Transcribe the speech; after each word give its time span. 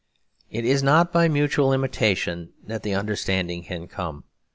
It 0.49 0.65
is 0.65 0.81
not 0.81 1.13
by 1.13 1.27
mutual 1.27 1.71
imitation 1.73 2.53
that 2.65 2.81
the 2.81 2.95
understanding 2.95 3.65
can 3.65 3.87
come. 3.87 4.23